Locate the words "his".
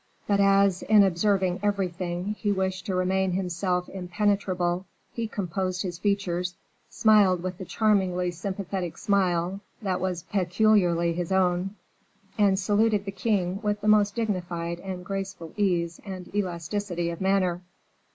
5.83-5.99, 11.13-11.31